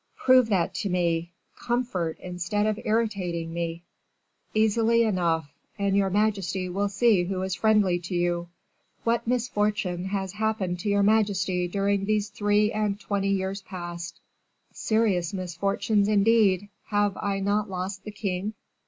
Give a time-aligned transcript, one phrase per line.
[0.15, 1.31] "Prove that to me!
[1.55, 3.83] Comfort, instead of irritating me."
[4.55, 8.49] "Easily enough, and your majesty will see who is friendly to you.
[9.03, 14.19] What misfortune has happened to your majesty during these three and twenty years past"
[14.73, 18.55] "Serious misfortunes, indeed; have I not lost the king?"